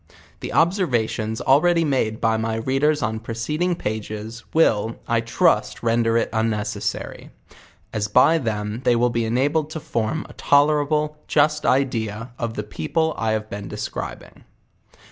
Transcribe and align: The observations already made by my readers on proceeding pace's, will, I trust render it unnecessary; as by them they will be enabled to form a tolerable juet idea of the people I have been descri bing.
The 0.39 0.51
observations 0.51 1.41
already 1.41 1.85
made 1.85 2.19
by 2.19 2.35
my 2.35 2.55
readers 2.55 3.03
on 3.03 3.19
proceeding 3.19 3.75
pace's, 3.75 4.43
will, 4.51 4.95
I 5.07 5.21
trust 5.21 5.83
render 5.83 6.17
it 6.17 6.29
unnecessary; 6.33 7.29
as 7.93 8.07
by 8.07 8.39
them 8.39 8.81
they 8.83 8.95
will 8.95 9.11
be 9.11 9.25
enabled 9.25 9.69
to 9.69 9.79
form 9.79 10.25
a 10.27 10.33
tolerable 10.33 11.19
juet 11.27 11.63
idea 11.65 12.31
of 12.39 12.55
the 12.55 12.63
people 12.63 13.13
I 13.15 13.33
have 13.33 13.47
been 13.47 13.69
descri 13.69 14.17
bing. 14.17 14.43